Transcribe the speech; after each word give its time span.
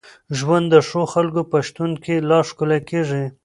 ژوند 0.37 0.65
د 0.73 0.75
ښو 0.87 1.01
خلکو 1.13 1.41
په 1.51 1.57
شتون 1.67 1.91
کي 2.03 2.15
لا 2.29 2.39
ښکلی 2.49 2.79
کېږي. 2.89 3.25